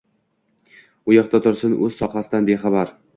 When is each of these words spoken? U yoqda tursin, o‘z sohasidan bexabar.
U 1.11 1.13
yoqda 1.15 1.41
tursin, 1.47 1.75
o‘z 1.89 1.93
sohasidan 1.99 2.49
bexabar. 2.49 2.91